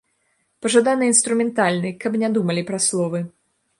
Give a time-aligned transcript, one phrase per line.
[0.65, 3.19] Пажадана інструментальнай, каб не думалі пра словы.